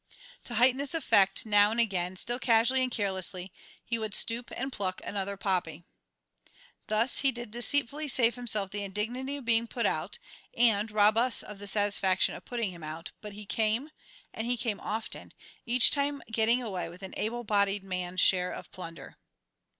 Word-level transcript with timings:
To 0.45 0.55
heighten 0.55 0.77
this 0.77 0.95
effect, 0.95 1.45
now 1.45 1.69
and 1.69 1.79
again, 1.79 2.15
still 2.15 2.39
casually 2.39 2.81
and 2.81 2.91
carelessly, 2.91 3.53
he 3.85 3.99
would 3.99 4.15
stoop 4.15 4.49
and 4.49 4.73
pluck 4.73 4.99
another 5.03 5.37
poppy. 5.37 5.83
Thus 6.87 7.21
did 7.21 7.37
he 7.37 7.45
deceitfully 7.45 8.07
save 8.07 8.33
himself 8.33 8.71
the 8.71 8.83
indignity 8.83 9.35
of 9.35 9.45
being 9.45 9.67
put 9.67 9.85
out, 9.85 10.17
and 10.57 10.89
rob 10.89 11.17
us 11.19 11.43
of 11.43 11.59
the 11.59 11.67
satisfaction 11.67 12.33
of 12.33 12.45
putting 12.45 12.71
him 12.71 12.81
out, 12.81 13.11
but 13.21 13.33
he 13.33 13.45
came, 13.45 13.91
and 14.33 14.47
he 14.47 14.57
came 14.57 14.79
often, 14.79 15.33
each 15.67 15.91
time 15.91 16.23
getting 16.31 16.63
away 16.63 16.89
with 16.89 17.03
an 17.03 17.13
able 17.15 17.43
bodied 17.43 17.83
man's 17.83 18.21
share 18.21 18.49
of 18.51 18.71
plunder. 18.71 19.17